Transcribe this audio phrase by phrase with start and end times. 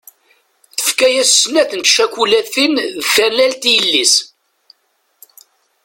[0.77, 4.15] Tefka-as snat tcakulatin d tanalt i yelli-s.